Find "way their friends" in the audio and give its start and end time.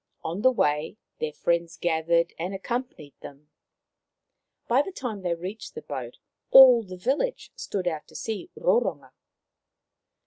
0.51-1.77